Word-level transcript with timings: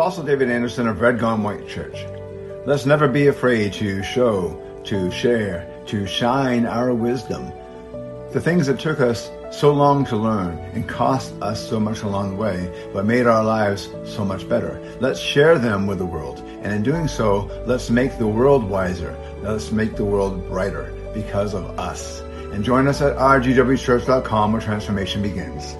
Apostle 0.00 0.24
David 0.24 0.48
Anderson 0.48 0.88
of 0.88 1.02
Red 1.02 1.18
Gone 1.18 1.42
White 1.42 1.68
Church. 1.68 2.06
Let's 2.64 2.86
never 2.86 3.06
be 3.06 3.26
afraid 3.26 3.74
to 3.74 4.02
show, 4.02 4.58
to 4.84 5.10
share, 5.10 5.70
to 5.88 6.06
shine 6.06 6.64
our 6.64 6.94
wisdom. 6.94 7.52
The 8.32 8.40
things 8.40 8.66
that 8.66 8.80
took 8.80 9.00
us 9.00 9.30
so 9.52 9.74
long 9.74 10.06
to 10.06 10.16
learn 10.16 10.56
and 10.72 10.88
cost 10.88 11.34
us 11.42 11.68
so 11.68 11.78
much 11.78 12.00
along 12.00 12.30
the 12.30 12.36
way, 12.36 12.90
but 12.94 13.04
made 13.04 13.26
our 13.26 13.44
lives 13.44 13.90
so 14.06 14.24
much 14.24 14.48
better. 14.48 14.80
Let's 15.00 15.20
share 15.20 15.58
them 15.58 15.86
with 15.86 15.98
the 15.98 16.06
world. 16.06 16.38
And 16.62 16.72
in 16.72 16.82
doing 16.82 17.06
so, 17.06 17.50
let's 17.66 17.90
make 17.90 18.16
the 18.16 18.26
world 18.26 18.64
wiser. 18.64 19.14
Let's 19.42 19.70
make 19.70 19.96
the 19.96 20.06
world 20.06 20.48
brighter 20.48 20.94
because 21.12 21.52
of 21.52 21.78
us. 21.78 22.22
And 22.54 22.64
join 22.64 22.88
us 22.88 23.02
at 23.02 23.18
rgwchurch.com 23.18 24.52
where 24.52 24.62
transformation 24.62 25.20
begins. 25.20 25.76